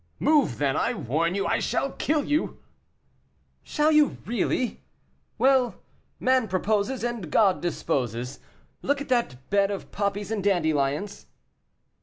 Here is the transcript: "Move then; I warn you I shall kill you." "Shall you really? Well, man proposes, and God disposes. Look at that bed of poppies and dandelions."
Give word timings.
"Move 0.17 0.57
then; 0.57 0.75
I 0.75 0.95
warn 0.95 1.35
you 1.35 1.45
I 1.45 1.59
shall 1.59 1.91
kill 1.91 2.23
you." 2.23 2.57
"Shall 3.61 3.91
you 3.91 4.17
really? 4.25 4.81
Well, 5.37 5.75
man 6.19 6.47
proposes, 6.47 7.03
and 7.03 7.29
God 7.29 7.61
disposes. 7.61 8.39
Look 8.81 8.99
at 8.99 9.09
that 9.09 9.47
bed 9.51 9.69
of 9.69 9.91
poppies 9.91 10.31
and 10.31 10.43
dandelions." 10.43 11.27